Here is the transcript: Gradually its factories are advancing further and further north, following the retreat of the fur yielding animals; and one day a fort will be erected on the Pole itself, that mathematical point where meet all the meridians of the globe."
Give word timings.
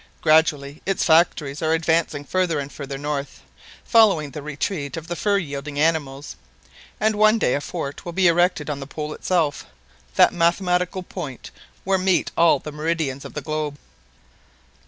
Gradually 0.21 0.81
its 0.83 1.03
factories 1.03 1.61
are 1.61 1.73
advancing 1.75 2.25
further 2.25 2.57
and 2.57 2.71
further 2.73 2.97
north, 2.97 3.43
following 3.85 4.31
the 4.31 4.41
retreat 4.41 4.97
of 4.97 5.05
the 5.07 5.15
fur 5.15 5.37
yielding 5.37 5.77
animals; 5.79 6.35
and 6.99 7.13
one 7.15 7.37
day 7.37 7.53
a 7.53 7.61
fort 7.61 8.03
will 8.03 8.11
be 8.11 8.25
erected 8.25 8.67
on 8.67 8.79
the 8.79 8.87
Pole 8.87 9.13
itself, 9.13 9.63
that 10.15 10.33
mathematical 10.33 11.03
point 11.03 11.51
where 11.83 11.99
meet 11.99 12.31
all 12.35 12.57
the 12.57 12.71
meridians 12.71 13.25
of 13.25 13.35
the 13.35 13.41
globe." 13.41 13.77